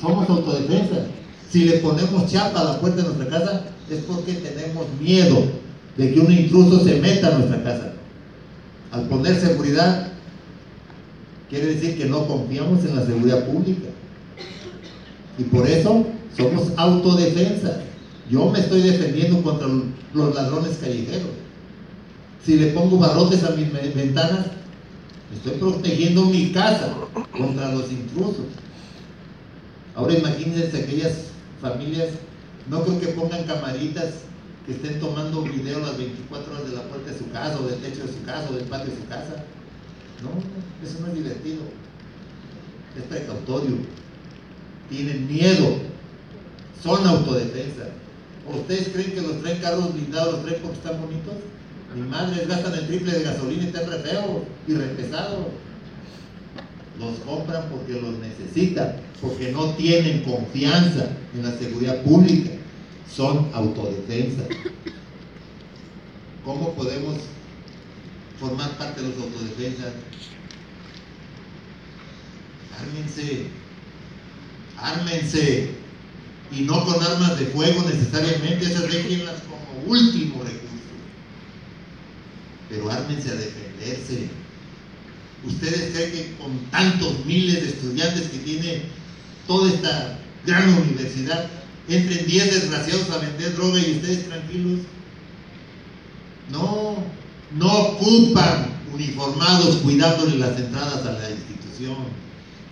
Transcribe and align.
Somos 0.00 0.28
autodefensa. 0.28 1.06
Si 1.50 1.64
le 1.64 1.78
ponemos 1.78 2.30
chapa 2.30 2.60
a 2.60 2.64
la 2.64 2.80
puerta 2.80 3.02
de 3.02 3.08
nuestra 3.08 3.28
casa, 3.28 3.62
es 3.90 4.00
porque 4.00 4.32
tenemos 4.34 4.86
miedo 5.00 5.44
de 5.96 6.12
que 6.12 6.20
un 6.20 6.32
intruso 6.32 6.84
se 6.84 7.00
meta 7.00 7.28
a 7.28 7.38
nuestra 7.38 7.62
casa. 7.62 7.92
Al 8.92 9.02
poner 9.08 9.40
seguridad, 9.40 10.08
quiere 11.48 11.66
decir 11.66 11.96
que 11.96 12.06
no 12.06 12.26
confiamos 12.26 12.84
en 12.84 12.96
la 12.96 13.06
seguridad 13.06 13.46
pública. 13.46 13.88
Y 15.38 15.44
por 15.44 15.66
eso 15.68 16.06
somos 16.36 16.72
autodefensa. 16.76 17.80
Yo 18.30 18.50
me 18.50 18.58
estoy 18.58 18.82
defendiendo 18.82 19.42
contra 19.42 19.68
los 20.14 20.34
ladrones 20.34 20.78
callejeros. 20.80 21.30
Si 22.44 22.56
le 22.56 22.68
pongo 22.68 22.98
barrotes 22.98 23.44
a 23.44 23.50
mis 23.50 23.72
ventanas, 23.72 24.46
estoy 25.34 25.58
protegiendo 25.58 26.26
mi 26.26 26.52
casa 26.52 26.94
contra 27.36 27.72
los 27.72 27.90
intrusos. 27.90 28.46
Ahora 29.96 30.12
imagínense 30.12 30.76
aquellas 30.76 31.32
familias, 31.60 32.10
no 32.68 32.84
creo 32.84 33.00
que 33.00 33.06
pongan 33.08 33.44
camaritas 33.44 34.26
que 34.66 34.72
estén 34.72 35.00
tomando 35.00 35.42
video 35.42 35.80
las 35.80 35.96
24 35.96 36.52
horas 36.52 36.70
de 36.70 36.76
la 36.76 36.82
puerta 36.82 37.10
de 37.10 37.18
su 37.18 37.30
casa, 37.30 37.58
o 37.58 37.66
del 37.66 37.80
techo 37.80 38.06
de 38.06 38.12
su 38.12 38.22
casa, 38.26 38.46
o 38.50 38.54
del 38.54 38.64
patio 38.64 38.92
de 38.92 39.00
su 39.00 39.06
casa. 39.08 39.42
No, 40.22 40.30
eso 40.86 41.00
no 41.00 41.06
es 41.06 41.14
divertido. 41.14 41.62
Es 42.94 43.04
precautorio. 43.04 43.76
Tienen 44.90 45.26
miedo. 45.28 45.78
Son 46.82 47.06
autodefensa. 47.06 47.88
¿O 48.46 48.58
ustedes 48.58 48.88
creen 48.88 49.12
que 49.12 49.22
los 49.22 49.40
traen 49.40 49.60
carros 49.60 49.94
blindados, 49.94 50.34
los 50.34 50.44
traen 50.44 50.62
porque 50.62 50.76
están 50.76 51.00
bonitos? 51.00 51.34
Mi 51.94 52.02
madre 52.02 52.44
gastan 52.46 52.74
el 52.74 52.86
triple 52.86 53.12
de 53.12 53.24
gasolina 53.24 53.64
y 53.64 53.66
están 53.68 53.90
re 53.90 53.98
feo 54.00 54.44
y 54.68 54.74
re 54.74 54.86
pesado. 54.88 55.48
Los 56.98 57.18
compran 57.20 57.68
porque 57.70 58.00
los 58.00 58.14
necesitan, 58.18 58.96
porque 59.20 59.52
no 59.52 59.74
tienen 59.74 60.22
confianza 60.22 61.10
en 61.34 61.42
la 61.42 61.58
seguridad 61.58 62.02
pública. 62.02 62.50
Son 63.14 63.50
autodefensa. 63.52 64.44
¿Cómo 66.44 66.72
podemos 66.74 67.16
formar 68.40 68.76
parte 68.78 69.02
de 69.02 69.08
los 69.08 69.18
autodefensas? 69.18 69.92
Ármense, 72.78 73.46
ármense, 74.78 75.70
y 76.52 76.60
no 76.62 76.84
con 76.84 77.02
armas 77.02 77.38
de 77.38 77.46
fuego 77.46 77.82
necesariamente, 77.88 78.66
esas 78.66 78.90
déjenlas 78.90 79.42
como 79.42 79.92
último 79.92 80.42
recurso. 80.44 80.94
Pero 82.68 82.90
ármense 82.90 83.30
a 83.30 83.34
defenderse. 83.34 84.28
¿Ustedes 85.46 85.92
creen 85.92 86.10
que 86.10 86.34
con 86.38 86.58
tantos 86.70 87.24
miles 87.24 87.62
de 87.62 87.68
estudiantes 87.68 88.28
que 88.28 88.38
tiene 88.38 88.82
toda 89.46 89.70
esta 89.70 90.18
gran 90.44 90.68
universidad, 90.74 91.48
entren 91.88 92.26
10 92.26 92.54
desgraciados 92.54 93.10
a 93.10 93.18
vender 93.18 93.54
droga 93.54 93.78
y 93.78 93.92
ustedes 93.92 94.28
tranquilos? 94.28 94.80
No, 96.50 96.96
no 97.56 97.72
ocupan 97.72 98.76
uniformados 98.92 99.76
cuidándole 99.76 100.38
las 100.38 100.58
entradas 100.58 101.06
a 101.06 101.12
la 101.12 101.30
institución. 101.30 101.96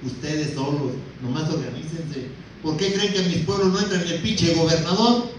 Ustedes 0.05 0.55
solos, 0.55 0.92
nomás 1.22 1.48
organícense. 1.48 2.28
¿Por 2.62 2.77
qué 2.77 2.92
creen 2.92 3.12
que 3.12 3.20
en 3.20 3.28
mis 3.28 3.44
pueblos 3.44 3.72
no 3.72 3.78
entra 3.78 4.03
ni 4.03 4.11
el 4.11 4.20
pinche 4.20 4.55
gobernador? 4.55 5.31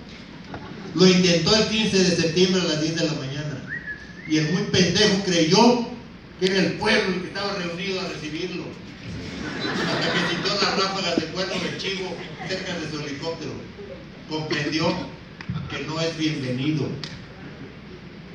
Lo 0.94 1.08
intentó 1.08 1.56
el 1.56 1.68
15 1.68 1.98
de 1.98 2.16
septiembre 2.16 2.62
a 2.62 2.66
las 2.66 2.82
10 2.82 2.96
de 2.96 3.06
la 3.06 3.14
mañana. 3.14 3.64
Y 4.30 4.38
el 4.38 4.54
muy 4.54 4.64
pendejo 4.64 5.24
creyó 5.26 5.95
era 6.42 6.58
el 6.58 6.74
pueblo 6.74 7.22
que 7.22 7.28
estaba 7.28 7.54
reunido 7.56 8.02
a 8.02 8.08
recibirlo. 8.10 8.64
Hasta 9.70 10.14
que 10.14 10.34
sintió 10.34 10.54
las 10.54 10.78
ráfagas 10.78 11.16
de 11.18 11.26
cuerno 11.28 11.54
de 11.54 11.78
chivo 11.78 12.16
cerca 12.48 12.78
de 12.78 12.90
su 12.90 13.00
helicóptero. 13.00 13.52
Comprendió 14.30 14.94
que 15.70 15.84
no 15.84 16.00
es 16.02 16.18
bienvenido. 16.18 16.88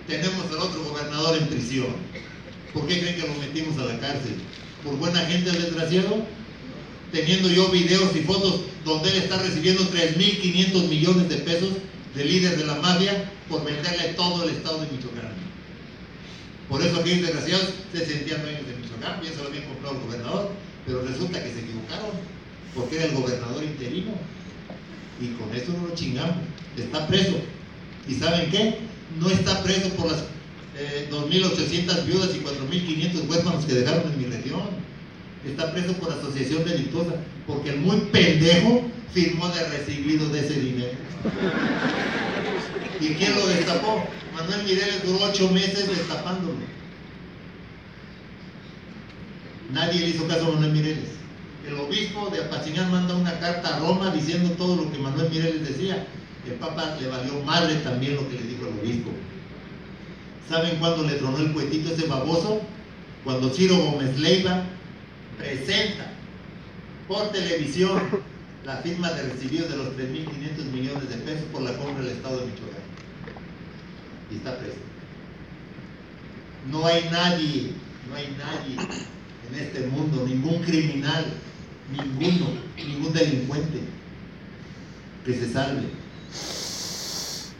Tenemos 0.06 0.46
al 0.46 0.58
otro 0.58 0.82
gobernador 0.84 1.36
en 1.38 1.48
prisión. 1.48 1.88
¿Por 2.72 2.86
qué 2.86 3.00
creen 3.00 3.16
que 3.16 3.26
lo 3.26 3.34
metimos 3.34 3.78
a 3.78 3.92
la 3.92 3.98
cárcel? 4.00 4.36
¿Por 4.84 4.96
buena 4.96 5.20
gente 5.20 5.50
el 5.50 5.62
desgraciado? 5.62 6.24
Teniendo 7.12 7.48
yo 7.48 7.68
videos 7.68 8.14
y 8.14 8.20
fotos 8.20 8.62
donde 8.84 9.10
él 9.10 9.16
está 9.16 9.38
recibiendo 9.38 9.82
3.500 9.82 10.88
millones 10.88 11.28
de 11.28 11.36
pesos 11.36 11.70
de 12.14 12.24
líder 12.24 12.56
de 12.56 12.66
la 12.66 12.76
mafia 12.76 13.30
por 13.48 13.64
venderle 13.64 14.14
todo 14.14 14.44
el 14.44 14.54
estado 14.54 14.80
de 14.80 14.90
Michoacán. 14.92 15.49
Por 16.70 16.80
eso 16.80 17.00
aquellos 17.00 17.26
desgraciados 17.26 17.70
se 17.92 18.06
sentían 18.06 18.42
dueños 18.42 18.64
de 18.66 18.76
Michoacán, 18.76 19.20
y 19.22 19.26
eso 19.26 19.42
lo 19.42 19.48
había 19.48 19.66
comprado 19.66 19.96
el 19.96 20.02
gobernador, 20.06 20.50
pero 20.86 21.02
resulta 21.02 21.42
que 21.42 21.52
se 21.52 21.58
equivocaron, 21.58 22.10
porque 22.76 22.96
era 22.96 23.06
el 23.06 23.14
gobernador 23.14 23.64
interino. 23.64 24.12
Y 25.20 25.34
con 25.34 25.54
eso 25.54 25.72
no 25.72 25.88
lo 25.88 25.94
chingamos. 25.94 26.36
Está 26.78 27.08
preso. 27.08 27.34
¿Y 28.08 28.14
saben 28.14 28.50
qué? 28.50 28.78
No 29.18 29.28
está 29.28 29.62
preso 29.64 29.90
por 29.90 30.12
las 30.12 30.24
2.800 31.10 31.98
eh, 31.98 32.04
viudas 32.06 32.30
y 32.34 32.38
4.500 32.38 33.28
huérfanos 33.28 33.64
que 33.66 33.74
dejaron 33.74 34.12
en 34.12 34.18
mi 34.18 34.24
región. 34.26 34.62
Está 35.44 35.72
preso 35.72 35.92
por 35.94 36.12
asociación 36.12 36.64
delictuosa, 36.64 37.14
porque 37.46 37.70
el 37.70 37.78
muy 37.78 37.98
pendejo 38.12 38.82
firmó 39.12 39.48
de 39.48 39.68
recibido 39.68 40.28
de 40.28 40.40
ese 40.40 40.60
dinero. 40.60 40.92
¿Y 43.00 43.14
quién 43.14 43.34
lo 43.34 43.46
destapó? 43.46 44.04
Manuel 44.34 44.62
Mireles 44.64 45.02
duró 45.04 45.24
ocho 45.24 45.50
meses 45.50 45.88
destapándolo. 45.88 46.58
Nadie 49.72 50.00
le 50.00 50.08
hizo 50.08 50.26
caso 50.26 50.48
a 50.48 50.50
Manuel 50.52 50.72
Mireles. 50.72 51.08
El 51.66 51.74
obispo 51.78 52.30
de 52.30 52.44
Apachiñán 52.44 52.90
manda 52.90 53.14
una 53.14 53.38
carta 53.38 53.76
a 53.76 53.78
Roma 53.78 54.10
diciendo 54.10 54.50
todo 54.56 54.76
lo 54.76 54.92
que 54.92 54.98
Manuel 54.98 55.30
Mireles 55.30 55.66
decía. 55.66 56.06
El 56.46 56.54
Papa 56.54 56.96
le 57.00 57.08
valió 57.08 57.42
madre 57.42 57.76
también 57.76 58.16
lo 58.16 58.28
que 58.28 58.36
le 58.36 58.42
dijo 58.42 58.66
el 58.66 58.78
obispo. 58.80 59.10
¿Saben 60.48 60.76
cuándo 60.76 61.04
le 61.04 61.14
tronó 61.14 61.38
el 61.38 61.52
cuetito 61.52 61.92
ese 61.94 62.06
baboso? 62.06 62.60
Cuando 63.24 63.50
Ciro 63.50 63.76
Gómez 63.76 64.18
Leiva 64.18 64.64
presenta 65.38 66.12
por 67.06 67.30
televisión 67.30 68.00
la 68.64 68.76
firma 68.78 69.10
de 69.12 69.22
recibido 69.22 69.68
de 69.68 69.76
los 69.76 69.88
3.500 69.96 70.64
millones 70.72 71.08
de 71.08 71.16
pesos 71.16 71.44
por 71.52 71.62
la 71.62 71.76
compra 71.76 72.02
del 72.02 72.16
Estado 72.16 72.40
de 72.40 72.46
Michoacán. 72.46 72.89
Y 74.30 74.36
está 74.36 74.58
preso. 74.58 74.76
No 76.70 76.86
hay 76.86 77.08
nadie, 77.10 77.72
no 78.08 78.16
hay 78.16 78.36
nadie 78.38 78.76
en 79.48 79.60
este 79.60 79.86
mundo, 79.88 80.26
ningún 80.26 80.62
criminal, 80.62 81.24
ninguno, 81.90 82.50
ningún 82.76 83.12
delincuente 83.12 83.80
que 85.24 85.34
se 85.34 85.52
salve. 85.52 85.88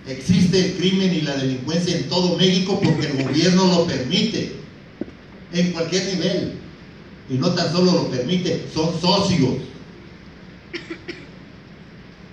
Existe 0.06 0.66
el 0.66 0.76
crimen 0.76 1.12
y 1.14 1.20
la 1.22 1.36
delincuencia 1.36 1.96
en 1.96 2.08
todo 2.08 2.36
México 2.36 2.80
porque 2.82 3.06
el 3.06 3.24
gobierno 3.24 3.66
lo 3.66 3.86
permite, 3.86 4.56
en 5.52 5.72
cualquier 5.72 6.14
nivel. 6.14 6.54
Y 7.28 7.34
no 7.34 7.54
tan 7.54 7.72
solo 7.72 7.92
lo 7.92 8.10
permite, 8.10 8.66
son 8.74 9.00
socios. 9.00 9.58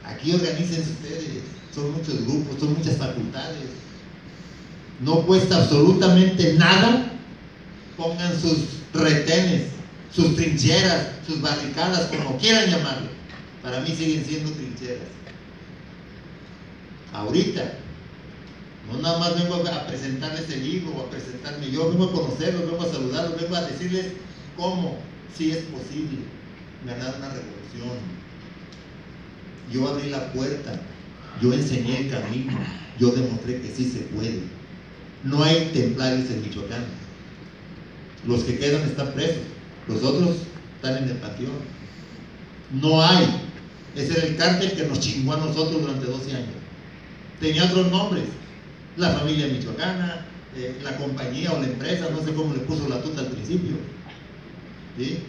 Aquí 0.04 0.32
organícense 0.34 0.92
ustedes, 0.92 1.44
son 1.74 1.92
muchos 1.92 2.26
grupos, 2.26 2.60
son 2.60 2.74
muchas 2.74 2.98
facultades. 2.98 3.87
No 5.00 5.22
cuesta 5.26 5.58
absolutamente 5.58 6.54
nada. 6.54 7.12
Pongan 7.96 8.40
sus 8.40 8.58
retenes, 8.94 9.68
sus 10.14 10.36
trincheras, 10.36 11.08
sus 11.26 11.42
barricadas, 11.42 12.08
como 12.08 12.38
quieran 12.38 12.70
llamarlo. 12.70 13.10
Para 13.62 13.80
mí 13.82 13.90
siguen 13.96 14.24
siendo 14.26 14.52
trincheras. 14.52 15.08
Ahorita, 17.14 17.74
no 18.92 19.00
nada 19.00 19.20
más 19.20 19.36
vengo 19.36 19.56
a 19.56 19.88
presentarles 19.88 20.50
el 20.50 20.64
libro 20.64 20.96
o 20.96 21.02
a 21.02 21.10
presentarme 21.10 21.72
yo, 21.72 21.90
vengo 21.90 22.06
a 22.06 22.12
conocerlos, 22.12 22.70
vengo 22.70 22.84
a 22.84 22.92
saludarlos, 22.92 23.42
vengo 23.42 23.56
a 23.56 23.62
decirles 23.62 24.06
cómo, 24.56 24.98
si 25.36 25.52
es 25.52 25.58
posible, 25.58 26.20
ganar 26.86 27.16
una 27.18 27.30
revolución. 27.30 27.98
Yo 29.72 29.88
abrí 29.88 30.10
la 30.10 30.32
puerta, 30.32 30.80
yo 31.42 31.54
enseñé 31.54 32.02
el 32.02 32.12
camino, 32.12 32.54
yo 33.00 33.10
demostré 33.10 33.62
que 33.62 33.74
sí 33.74 33.90
se 33.90 34.00
puede. 34.00 34.57
No 35.24 35.44
hay 35.44 35.72
templarios 35.74 36.30
en 36.30 36.42
Michoacán. 36.42 36.86
Los 38.26 38.44
que 38.44 38.58
quedan 38.58 38.84
están 38.84 39.14
presos, 39.14 39.44
los 39.88 40.04
otros 40.04 40.38
están 40.76 41.04
en 41.04 41.10
el 41.10 41.18
panteón. 41.18 41.78
No 42.82 43.02
hay. 43.02 43.26
Ese 43.96 44.18
era 44.18 44.28
el 44.28 44.36
cártel 44.36 44.74
que 44.74 44.86
nos 44.86 45.00
chingó 45.00 45.34
a 45.34 45.38
nosotros 45.38 45.82
durante 45.82 46.06
12 46.06 46.36
años. 46.36 46.50
Tenía 47.40 47.66
otros 47.66 47.90
nombres. 47.92 48.26
La 48.98 49.12
familia 49.12 49.48
michoacana, 49.48 50.26
eh, 50.56 50.76
la 50.84 50.98
compañía 50.98 51.52
o 51.52 51.62
la 51.62 51.68
empresa, 51.68 52.10
no 52.10 52.24
sé 52.24 52.34
cómo 52.34 52.54
le 52.54 52.62
puso 52.62 52.90
la 52.90 53.02
tuta 53.02 53.22
al 53.22 53.28
principio. 53.28 53.76
¿Sí? 54.98 55.20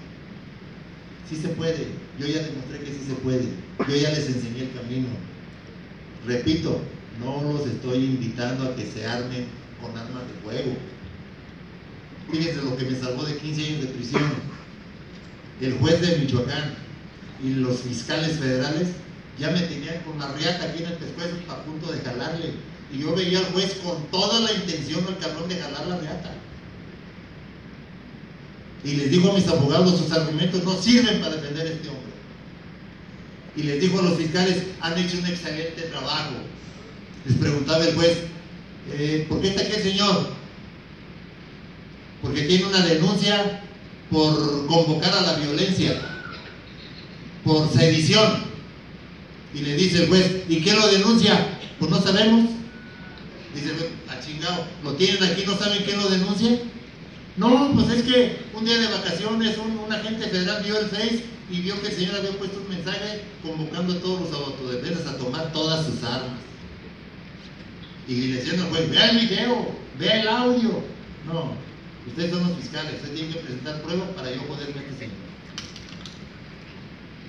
Sí 1.28 1.36
se 1.36 1.48
puede. 1.48 1.88
Yo 2.18 2.26
ya 2.26 2.42
demostré 2.42 2.80
que 2.80 2.92
sí 2.92 3.00
se 3.06 3.14
puede. 3.14 3.44
Yo 3.86 3.94
ya 3.94 4.10
les 4.10 4.26
enseñé 4.26 4.62
el 4.62 4.72
camino. 4.72 5.08
Repito, 6.26 6.80
no 7.20 7.52
los 7.52 7.66
estoy 7.66 8.04
invitando 8.04 8.64
a 8.64 8.74
que 8.74 8.86
se 8.86 9.06
armen 9.06 9.46
con 9.80 9.96
armas 9.96 10.22
de 10.26 10.34
fuego. 10.42 10.76
Fíjense 12.30 12.62
lo 12.62 12.76
que 12.76 12.84
me 12.84 12.98
salvó 12.98 13.24
de 13.24 13.36
15 13.36 13.66
años 13.66 13.80
de 13.82 13.86
prisión. 13.88 14.32
El 15.60 15.78
juez 15.78 16.00
de 16.00 16.18
Michoacán, 16.18 16.74
y 17.42 17.54
los 17.54 17.80
fiscales 17.80 18.38
federales 18.38 18.88
ya 19.38 19.50
me 19.50 19.60
tenían 19.60 20.02
con 20.02 20.18
la 20.18 20.32
riata 20.32 20.64
aquí 20.64 20.82
en 20.82 20.90
el 20.90 20.94
pescuezo 20.94 21.36
a 21.48 21.62
punto 21.62 21.92
de 21.92 22.00
jalarle. 22.00 22.52
Y 22.92 22.98
yo 23.00 23.14
veía 23.14 23.38
al 23.38 23.52
juez 23.52 23.74
con 23.84 24.04
toda 24.06 24.40
la 24.40 24.52
intención 24.52 25.04
el 25.08 25.18
cabrón 25.18 25.48
de 25.48 25.56
jalar 25.56 25.86
la 25.86 25.98
riata. 25.98 26.34
Y 28.84 28.94
les 28.94 29.10
dijo 29.10 29.30
a 29.30 29.34
mis 29.34 29.46
abogados, 29.46 29.98
sus 29.98 30.12
argumentos 30.12 30.64
no 30.64 30.80
sirven 30.80 31.20
para 31.20 31.36
defender 31.36 31.66
a 31.66 31.70
este 31.70 31.88
hombre. 31.88 32.12
Y 33.56 33.62
les 33.64 33.80
dijo 33.80 33.98
a 33.98 34.02
los 34.02 34.16
fiscales, 34.16 34.62
han 34.80 34.98
hecho 34.98 35.18
un 35.18 35.26
excelente 35.26 35.82
trabajo. 35.82 36.34
Les 37.26 37.36
preguntaba 37.36 37.84
el 37.84 37.94
juez, 37.94 38.18
eh, 38.92 39.26
¿por 39.28 39.40
qué 39.40 39.48
está 39.48 39.62
aquí 39.62 39.72
el 39.76 39.82
señor? 39.82 40.30
Porque 42.22 42.42
tiene 42.42 42.66
una 42.66 42.84
denuncia 42.84 43.62
por 44.10 44.66
convocar 44.66 45.12
a 45.12 45.22
la 45.22 45.34
violencia, 45.34 46.00
por 47.44 47.70
sedición. 47.72 48.48
Y 49.54 49.60
le 49.60 49.76
dice 49.76 50.02
el 50.02 50.08
juez, 50.08 50.42
¿y 50.48 50.60
qué 50.60 50.74
lo 50.74 50.86
denuncia? 50.88 51.58
Pues 51.78 51.90
no 51.90 52.00
sabemos. 52.00 52.50
Dice, 53.54 53.72
a 54.08 54.20
chingado, 54.20 54.66
¿lo 54.84 54.92
tienen 54.94 55.22
aquí? 55.22 55.44
¿No 55.46 55.56
saben 55.56 55.82
quién 55.84 55.98
lo 55.98 56.08
denuncia? 56.08 56.58
No, 57.36 57.70
pues 57.72 57.88
es 57.90 58.02
que 58.02 58.36
un 58.52 58.64
día 58.64 58.78
de 58.78 58.88
vacaciones 58.88 59.56
un, 59.58 59.92
agente 59.92 60.26
federal 60.26 60.62
vio 60.64 60.78
el 60.78 60.86
Face 60.86 61.24
y 61.50 61.60
vio 61.60 61.80
que 61.80 61.88
el 61.88 61.94
señor 61.94 62.16
había 62.16 62.32
puesto 62.32 62.60
un 62.60 62.68
mensaje 62.68 63.22
convocando 63.42 63.94
a 63.94 64.00
todos 64.00 64.20
los 64.22 64.32
autodefensas 64.32 65.06
a 65.06 65.16
tomar 65.16 65.52
todas 65.52 65.86
sus 65.86 66.02
armas. 66.02 66.47
Y 68.08 68.32
decían 68.32 68.60
al 68.60 68.70
juez, 68.70 68.90
vea 68.90 69.10
el 69.10 69.18
video, 69.18 69.68
vea 69.98 70.22
el 70.22 70.28
audio. 70.28 70.82
No, 71.26 71.52
ustedes 72.06 72.30
son 72.30 72.48
los 72.48 72.56
fiscales, 72.56 72.94
ustedes 72.94 73.14
tienen 73.14 73.34
que 73.34 73.40
presentar 73.40 73.82
pruebas 73.82 74.08
para 74.16 74.34
yo 74.34 74.42
poder 74.46 74.72
ver 74.72 74.84
este 74.84 75.04
señor. 75.04 75.28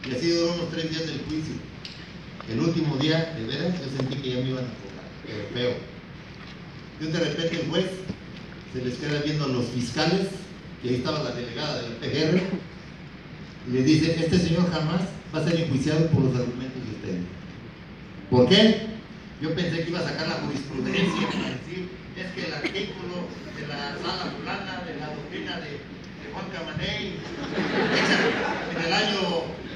Y 0.09 0.15
así 0.15 0.29
duró 0.31 0.53
unos 0.53 0.69
tres 0.71 0.89
días 0.89 1.05
del 1.05 1.19
juicio. 1.27 1.55
El 2.49 2.61
último 2.61 2.95
día, 2.95 3.35
de 3.37 3.45
veras, 3.45 3.75
yo 3.77 3.97
sentí 3.97 4.15
que 4.21 4.29
ya 4.29 4.35
me 4.37 4.49
iban 4.49 4.63
a 4.63 4.73
cobrar, 4.79 5.05
pero 5.25 5.43
feo. 5.53 5.77
Y 7.01 7.11
de 7.11 7.19
repente 7.19 7.61
el 7.61 7.69
juez 7.69 7.85
se 8.73 8.85
les 8.85 8.95
queda 8.95 9.21
viendo 9.21 9.45
a 9.45 9.49
los 9.49 9.65
fiscales, 9.65 10.27
y 10.81 10.87
ahí 10.87 10.95
estaba 10.95 11.23
la 11.23 11.31
delegada 11.31 11.81
del 11.81 11.93
PGR, 11.93 12.41
y 13.67 13.71
le 13.71 13.83
dice, 13.83 14.15
este 14.17 14.39
señor 14.39 14.71
jamás 14.71 15.01
va 15.35 15.41
a 15.41 15.43
ser 15.43 15.59
enjuiciado 15.59 16.07
por 16.07 16.23
los 16.23 16.35
argumentos 16.35 16.81
de 16.85 16.91
ustedes. 16.95 17.25
¿Por 18.29 18.47
qué? 18.47 18.87
Yo 19.41 19.55
pensé 19.55 19.83
que 19.83 19.89
iba 19.89 19.99
a 19.99 20.03
sacar 20.03 20.27
la 20.27 20.35
jurisprudencia 20.35 21.27
para 21.27 21.49
decir, 21.55 21.87
es 22.17 22.31
que 22.33 22.45
el 22.45 22.53
artículo 22.53 23.23
de 23.55 23.67
la 23.67 23.95
sala 23.95 24.33
fulana, 24.35 24.83
de 24.85 24.99
la 24.99 25.07
doctrina 25.15 25.59
de, 25.61 25.79
Juan 26.33 26.45
Camaney, 26.51 27.15
en 28.75 28.85
el 28.85 28.93
año 28.93 29.19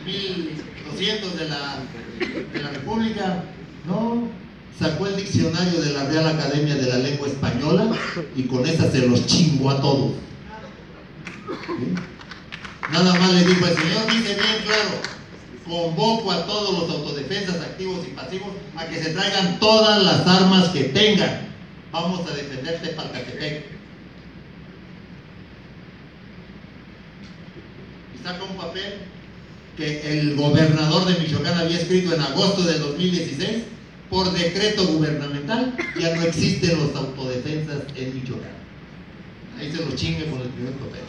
1200 0.06 1.40
de 1.40 1.50
la, 1.50 1.80
de 2.54 2.62
la 2.62 2.70
República, 2.72 3.44
no, 3.88 4.28
sacó 4.78 5.08
el 5.08 5.16
diccionario 5.16 5.82
de 5.82 5.94
la 5.94 6.04
Real 6.06 6.28
Academia 6.28 6.76
de 6.76 6.88
la 6.88 6.98
Lengua 6.98 7.28
Española 7.28 7.92
y 8.36 8.44
con 8.44 8.66
esa 8.68 8.92
se 8.92 9.08
los 9.08 9.26
chingó 9.26 9.72
a 9.72 9.82
todos. 9.82 10.12
Nada 12.92 13.14
más 13.14 13.34
le 13.34 13.46
dijo 13.46 13.66
el 13.66 13.76
Señor, 13.76 14.06
dice 14.12 14.34
bien 14.36 14.64
claro, 14.66 15.02
convoco 15.66 16.32
a 16.32 16.46
todos 16.46 16.80
los 16.80 16.90
autodefensas 16.90 17.56
activos 17.62 18.06
y 18.08 18.12
pasivos 18.12 18.50
a 18.76 18.86
que 18.86 19.02
se 19.02 19.12
traigan 19.12 19.60
todas 19.60 20.04
las 20.04 20.28
armas 20.28 20.70
que 20.70 20.86
tengan. 20.86 21.48
Vamos 21.92 22.22
a 22.30 22.36
defenderte 22.36 22.90
Palcatepec. 22.90 23.66
Y 28.16 28.24
saca 28.24 28.44
un 28.44 28.58
papel 28.58 29.00
que 29.78 30.20
el 30.20 30.36
gobernador 30.36 31.06
de 31.06 31.20
Michoacán 31.20 31.58
había 31.58 31.78
escrito 31.78 32.14
en 32.14 32.22
agosto 32.22 32.64
del 32.64 32.80
2016 32.80 33.64
por 34.10 34.32
decreto 34.32 34.86
gubernamental 34.86 35.76
ya 36.00 36.16
no 36.16 36.22
existen 36.24 36.78
los 36.78 36.96
autodefensas 36.96 37.84
en 37.96 38.14
Michoacán. 38.14 38.52
Ahí 39.58 39.72
se 39.72 39.84
lo 39.84 39.96
chingue 39.96 40.30
con 40.30 40.42
el 40.42 40.50
primer 40.50 40.74
papel. 40.74 41.02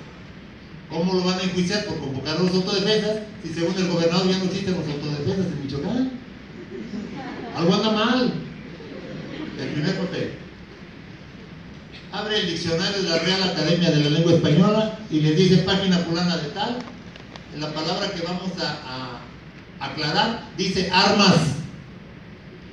¿Cómo 0.90 1.14
lo 1.14 1.24
van 1.24 1.38
a 1.38 1.42
enjuiciar? 1.42 1.84
Por 1.86 1.98
convocar 1.98 2.36
a 2.36 2.40
los 2.40 2.50
autodefensas 2.52 3.18
si 3.42 3.52
según 3.52 3.76
el 3.76 3.88
gobernador 3.88 4.28
ya 4.28 4.38
no 4.38 4.44
existen 4.44 4.76
los 4.76 4.86
autodefensas 4.86 5.46
en 5.46 5.62
Michoacán. 5.62 6.10
Algo 7.56 7.74
anda 7.74 7.90
mal. 7.90 8.32
El 9.60 9.68
primer 9.68 9.96
papel. 9.98 10.30
Abre 12.12 12.40
el 12.40 12.46
diccionario 12.46 13.02
de 13.02 13.08
la 13.08 13.18
Real 13.18 13.42
Academia 13.42 13.90
de 13.90 14.04
la 14.04 14.10
Lengua 14.10 14.34
Española 14.34 14.98
y 15.10 15.20
le 15.20 15.34
dice 15.34 15.58
página 15.58 15.98
fulana 15.98 16.36
de 16.36 16.48
tal. 16.50 16.78
En 17.54 17.60
la 17.60 17.72
palabra 17.72 18.10
que 18.10 18.22
vamos 18.22 18.50
a 18.60 19.20
aclarar 19.80 20.48
dice 20.56 20.90
armas 20.92 21.54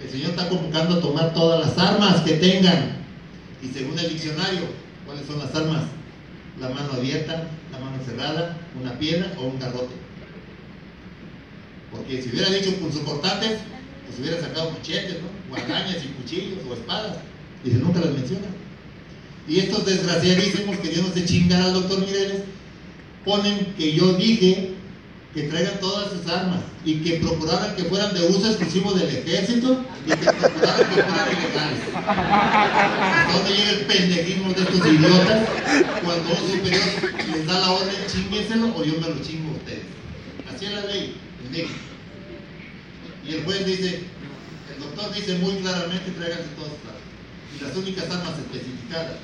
el 0.03 0.09
Señor 0.09 0.31
está 0.31 0.49
convocando 0.49 0.95
a 0.95 1.01
tomar 1.01 1.33
todas 1.33 1.65
las 1.65 1.77
armas 1.77 2.21
que 2.21 2.33
tengan. 2.33 2.97
Y 3.61 3.67
según 3.67 3.97
el 3.99 4.09
diccionario, 4.09 4.61
¿cuáles 5.05 5.25
son 5.27 5.39
las 5.39 5.53
armas? 5.55 5.83
La 6.59 6.69
mano 6.69 6.93
abierta, 6.93 7.47
la 7.71 7.79
mano 7.79 7.97
cerrada, 8.05 8.57
una 8.79 8.97
piedra 8.99 9.33
o 9.37 9.45
un 9.45 9.59
garrote. 9.59 9.95
Porque 11.91 12.21
si 12.21 12.29
hubiera 12.29 12.49
dicho 12.49 12.75
punzocortantes, 12.75 13.59
pues 14.05 14.19
hubiera 14.19 14.39
sacado 14.39 14.71
machetes, 14.71 15.17
¿no? 15.21 15.27
Guadañas 15.49 16.03
y 16.03 16.07
cuchillos 16.09 16.59
o 16.69 16.73
espadas. 16.73 17.17
Y 17.63 17.71
se 17.71 17.77
nunca 17.77 17.99
las 17.99 18.11
menciona. 18.11 18.47
Y 19.47 19.59
estos 19.59 19.85
desgraciadísimos 19.85 20.77
queriéndose 20.77 21.25
chingar 21.25 21.61
al 21.61 21.73
doctor 21.73 21.99
Mireles, 21.99 22.43
ponen 23.25 23.73
que 23.77 23.93
yo 23.93 24.13
dije 24.13 24.75
que 25.33 25.43
traigan 25.43 25.79
todas 25.79 26.11
sus 26.11 26.27
armas 26.27 26.59
y 26.83 26.95
que 26.95 27.19
procuraran 27.19 27.75
que 27.75 27.85
fueran 27.85 28.13
de 28.13 28.27
uso 28.27 28.47
exclusivo 28.47 28.93
del 28.93 29.09
ejército 29.09 29.85
y 30.05 30.09
que 30.09 30.25
procuraran 30.25 30.89
que 30.89 31.03
fueran 31.03 31.27
ilegales. 31.31 31.79
¿Hasta 31.95 33.33
dónde 33.33 33.55
llega 33.55 33.71
el 33.71 33.85
pendejismo 33.85 34.53
de 34.53 34.61
estos 34.61 34.87
idiotas 34.87 35.49
cuando 36.03 36.29
un 36.29 36.51
superior 36.51 36.83
les 37.31 37.47
da 37.47 37.59
la 37.59 37.71
orden, 37.71 37.95
chinguéselo 38.11 38.75
o 38.75 38.83
yo 38.83 38.93
me 38.99 39.07
lo 39.07 39.21
chingo 39.23 39.53
a 39.53 39.57
ustedes? 39.57 39.85
Así 40.53 40.65
es 40.65 40.71
la 40.73 40.85
ley 40.85 41.15
en 41.45 41.51
México. 41.51 41.79
Y 43.25 43.35
el 43.35 43.43
juez 43.45 43.65
dice, 43.65 44.03
el 44.73 44.79
doctor 44.83 45.13
dice 45.13 45.35
muy 45.35 45.55
claramente, 45.57 46.11
tráiganse 46.11 46.49
todas 46.57 46.71
sus 46.75 46.83
armas. 46.91 47.07
Y 47.55 47.63
las 47.63 47.77
únicas 47.77 48.03
armas 48.11 48.35
especificadas 48.37 49.15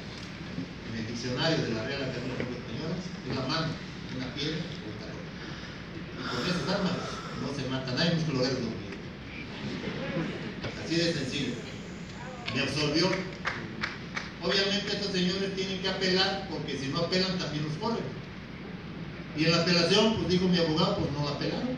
en 0.88 1.00
el 1.00 1.08
diccionario 1.08 1.58
de 1.58 1.74
la 1.74 1.84
Real 1.84 2.04
Academia 2.04 2.40
Española 2.40 2.96
es 2.96 3.36
la 3.36 3.42
mano, 3.48 3.68
una 4.16 4.34
piedra 4.36 4.56
con 6.30 6.46
esas 6.46 6.68
armas 6.70 6.94
no 7.42 7.54
se 7.56 7.70
mata 7.70 7.92
nadie 7.94 8.18
lugares 8.32 8.54
dormidos. 8.54 8.78
Así 10.84 10.96
de 10.96 11.14
sencillo. 11.14 11.54
Me 12.56 12.62
absorbió. 12.62 13.08
Obviamente 14.44 14.88
estos 14.88 15.12
señores 15.12 15.56
tienen 15.56 15.82
que 15.82 15.90
apelar 15.90 16.48
porque 16.50 16.78
si 16.78 16.88
no 16.88 17.00
apelan 17.00 17.38
también 17.38 17.66
los 17.66 17.74
corren. 17.78 18.04
Y 19.38 19.46
en 19.46 19.52
la 19.52 19.62
apelación, 19.62 20.16
pues 20.16 20.30
dijo 20.30 20.48
mi 20.48 20.58
abogado, 20.58 20.98
pues 20.98 21.12
no 21.12 21.28
apelaron. 21.28 21.78